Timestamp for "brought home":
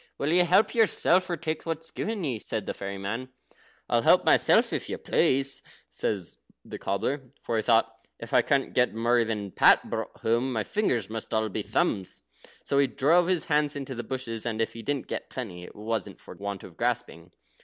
9.91-10.53